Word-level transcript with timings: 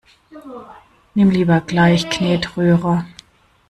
Nimm 1.13 1.29
lieber 1.29 1.61
gleich 1.61 2.09
Knetrührer! 2.09 3.05